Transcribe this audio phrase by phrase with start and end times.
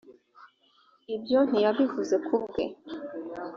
[1.15, 2.63] ibyo ntiyabivuze ku bwe